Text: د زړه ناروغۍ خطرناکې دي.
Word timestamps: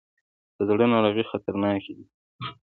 د 0.57 0.59
زړه 0.69 0.85
ناروغۍ 0.93 1.23
خطرناکې 1.31 1.91
دي. 1.97 2.05